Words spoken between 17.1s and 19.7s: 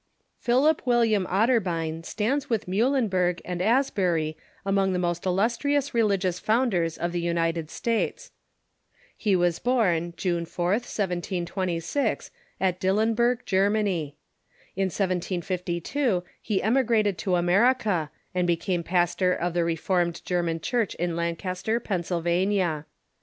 to Brethren (/hurcn o' ./ o America, and became pastor of the